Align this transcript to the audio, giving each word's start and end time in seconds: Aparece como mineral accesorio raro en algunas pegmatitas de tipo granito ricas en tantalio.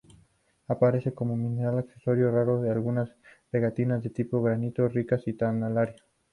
Aparece 0.67 1.13
como 1.13 1.35
mineral 1.37 1.77
accesorio 1.77 2.31
raro 2.31 2.57
en 2.65 2.71
algunas 2.71 3.11
pegmatitas 3.51 4.01
de 4.01 4.09
tipo 4.09 4.41
granito 4.41 4.87
ricas 4.87 5.21
en 5.27 5.37
tantalio. 5.37 6.03